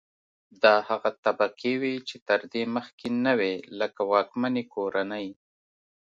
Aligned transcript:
دا 0.63 0.75
هغه 0.89 1.11
طبقې 1.25 1.73
وې 1.81 1.95
چې 2.07 2.15
تر 2.27 2.41
دې 2.51 2.63
مخکې 2.75 3.07
نه 3.25 3.33
وې 3.39 3.53
لکه 3.79 4.01
واکمنې 4.11 4.63
کورنۍ. 4.73 5.27